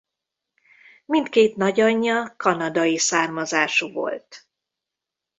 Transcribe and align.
Mindkét 1.05 1.55
nagyanyja 1.55 2.33
kanadai 2.37 2.97
származású 2.97 3.91
volt. 3.91 4.47